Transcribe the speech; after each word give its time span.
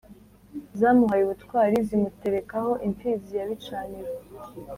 Zamuhaye 0.79 1.21
ubutwar 1.23 1.69
Zimuterekaho 1.87 2.71
imfizi 2.87 3.31
ya 3.39 3.47
Bicaniro 3.49 4.11